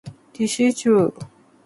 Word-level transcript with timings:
This 0.33 0.59
is 0.59 0.81
true. 0.81 1.13